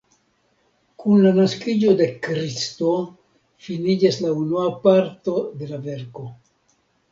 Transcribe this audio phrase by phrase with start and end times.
[1.03, 2.89] Kun la naskiĝo de Kristo
[3.67, 6.29] finiĝas la unua parto de la verko.